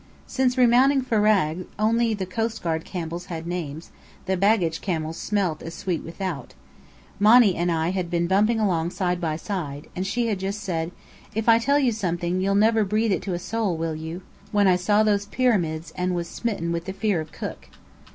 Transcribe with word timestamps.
Since 0.25 0.57
remounting 0.57 1.03
Farag 1.03 1.67
(only 1.77 2.15
the 2.15 2.25
coastguard 2.25 2.85
camels 2.85 3.25
had 3.25 3.45
names; 3.45 3.91
the 4.25 4.35
baggage 4.35 4.81
beasts 4.83 5.21
smelt 5.21 5.61
as 5.61 5.75
sweet 5.75 6.03
without) 6.03 6.55
Monny 7.19 7.53
and 7.55 7.71
I 7.71 7.89
had 7.91 8.09
been 8.09 8.25
bumping 8.25 8.59
along 8.59 8.89
side 8.89 9.21
by 9.21 9.35
side, 9.35 9.85
and 9.95 10.07
she 10.07 10.25
had 10.25 10.39
just 10.39 10.61
said, 10.61 10.91
"If 11.35 11.47
I 11.47 11.59
tell 11.59 11.77
you 11.77 11.91
something, 11.91 12.41
you'll 12.41 12.55
never 12.55 12.83
breathe 12.83 13.11
it 13.11 13.21
to 13.21 13.35
a 13.35 13.37
soul, 13.37 13.77
will 13.77 13.93
you?" 13.95 14.23
when 14.51 14.67
I 14.67 14.75
saw 14.75 15.03
those 15.03 15.27
Pyramids, 15.27 15.93
and 15.95 16.15
was 16.15 16.27
smitten 16.27 16.71
with 16.71 16.85
the 16.85 16.93
fear 16.93 17.21
of 17.21 17.31
Cook. 17.31 17.69